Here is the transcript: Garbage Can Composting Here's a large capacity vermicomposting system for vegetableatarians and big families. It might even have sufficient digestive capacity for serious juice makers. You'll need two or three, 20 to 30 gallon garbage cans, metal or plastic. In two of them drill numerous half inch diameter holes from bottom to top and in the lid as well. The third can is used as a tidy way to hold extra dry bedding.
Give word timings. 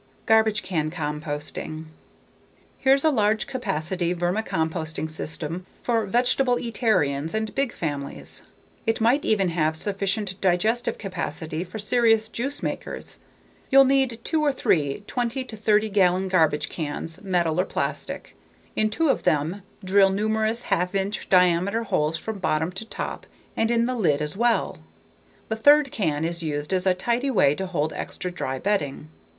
Garbage 0.25 0.63
Can 0.63 0.89
Composting 0.89 1.85
Here's 2.79 3.03
a 3.03 3.11
large 3.11 3.45
capacity 3.45 4.15
vermicomposting 4.15 5.11
system 5.11 5.67
for 5.83 6.07
vegetableatarians 6.07 7.35
and 7.35 7.53
big 7.53 7.71
families. 7.71 8.41
It 8.87 8.99
might 8.99 9.23
even 9.25 9.49
have 9.49 9.75
sufficient 9.75 10.41
digestive 10.41 10.97
capacity 10.97 11.63
for 11.63 11.77
serious 11.77 12.29
juice 12.29 12.63
makers. 12.63 13.19
You'll 13.69 13.85
need 13.85 14.17
two 14.23 14.41
or 14.41 14.51
three, 14.51 15.03
20 15.05 15.43
to 15.43 15.55
30 15.55 15.89
gallon 15.89 16.29
garbage 16.29 16.67
cans, 16.67 17.21
metal 17.21 17.61
or 17.61 17.65
plastic. 17.65 18.35
In 18.75 18.89
two 18.89 19.09
of 19.09 19.21
them 19.21 19.61
drill 19.85 20.09
numerous 20.09 20.63
half 20.73 20.95
inch 20.95 21.29
diameter 21.29 21.83
holes 21.83 22.17
from 22.17 22.39
bottom 22.39 22.71
to 22.71 22.85
top 22.85 23.27
and 23.55 23.69
in 23.69 23.85
the 23.85 23.93
lid 23.93 24.19
as 24.19 24.35
well. 24.35 24.79
The 25.49 25.55
third 25.57 25.91
can 25.91 26.25
is 26.25 26.41
used 26.41 26.73
as 26.73 26.87
a 26.87 26.95
tidy 26.95 27.29
way 27.29 27.53
to 27.53 27.67
hold 27.67 27.93
extra 27.93 28.31
dry 28.31 28.57
bedding. 28.57 29.07